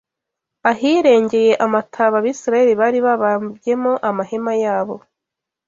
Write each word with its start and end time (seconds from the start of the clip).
ahirengeye 0.71 1.51
amataba 1.65 2.15
Abisirayeli 2.21 2.73
bari 2.81 2.99
babambyemo 3.05 3.91
amahema 4.09 4.53
yabo 4.63 4.95